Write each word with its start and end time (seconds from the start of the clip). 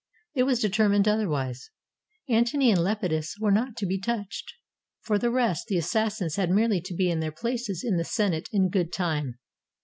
It 0.33 0.45
was 0.47 0.59
determined 0.59 1.07
otherwise. 1.07 1.69
Antony 2.27 2.71
and 2.71 2.83
Lepidus 2.83 3.35
were 3.39 3.51
not 3.51 3.77
to 3.77 3.85
be 3.85 3.99
touched. 3.99 4.51
For 5.01 5.19
the 5.19 5.29
rest, 5.29 5.67
the 5.67 5.77
assassins 5.77 6.37
had 6.37 6.49
merely 6.49 6.81
to 6.85 6.95
be 6.95 7.11
in 7.11 7.19
their 7.19 7.31
places 7.31 7.83
in 7.83 7.97
the 7.97 8.03
Senate 8.03 8.49
in 8.51 8.69
good 8.71 8.91
time. 8.91 9.37